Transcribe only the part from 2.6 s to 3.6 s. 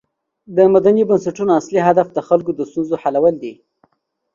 ستونزو حلول دي.